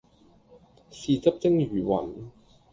[0.89, 2.15] 豉汁蒸魚雲